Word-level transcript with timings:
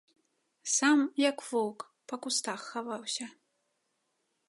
Сам, 0.75 0.99
як 1.29 1.37
воўк, 1.51 1.79
па 2.13 2.21
кустах 2.25 2.67
хаваўся. 2.73 3.33